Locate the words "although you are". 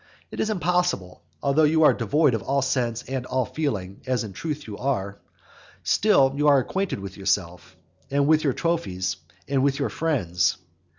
1.43-1.93